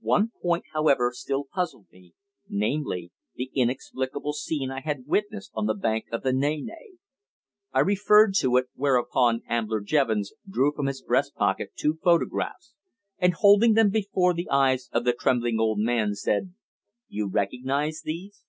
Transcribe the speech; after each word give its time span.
One 0.00 0.30
point, 0.40 0.64
however, 0.72 1.12
still 1.14 1.44
puzzled 1.44 1.88
me, 1.92 2.14
namely, 2.48 3.12
the 3.34 3.50
inexplicable 3.54 4.32
scene 4.32 4.70
I 4.70 4.80
had 4.80 5.06
witnessed 5.06 5.50
on 5.52 5.66
the 5.66 5.74
bank 5.74 6.06
of 6.10 6.22
the 6.22 6.32
Nene. 6.32 6.70
I 7.72 7.80
referred 7.80 8.32
to 8.38 8.56
it; 8.56 8.68
whereupon 8.76 9.42
Ambler 9.46 9.82
Jevons 9.82 10.32
drew 10.48 10.72
from 10.72 10.86
his 10.86 11.02
breast 11.02 11.34
pocket 11.34 11.72
two 11.76 11.98
photographs, 12.02 12.72
and, 13.18 13.34
holding 13.34 13.74
them 13.74 13.90
before 13.90 14.32
the 14.32 14.48
eyes 14.48 14.88
of 14.90 15.04
the 15.04 15.12
trembling 15.12 15.60
old 15.60 15.80
man, 15.80 16.14
said: 16.14 16.54
"You 17.08 17.28
recognise 17.28 18.00
these? 18.02 18.46